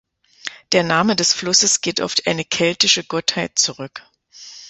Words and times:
Der 0.71 0.81
Name 0.81 1.15
des 1.15 1.31
Flusses 1.31 1.79
geht 1.81 2.01
auf 2.01 2.15
eine 2.25 2.43
keltische 2.43 3.03
Gottheit 3.03 3.59
zurück. 3.59 4.01